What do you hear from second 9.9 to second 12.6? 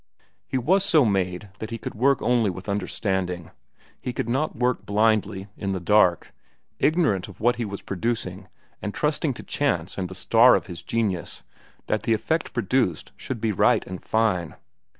and the star of his genius that the effect